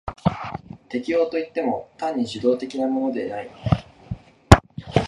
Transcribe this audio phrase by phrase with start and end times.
[0.89, 3.51] 適応といっても単に受動的なものでない。